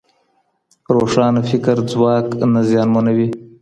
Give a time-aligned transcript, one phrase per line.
[0.95, 3.27] روښانه فکر ځواک نه زیانمنوي.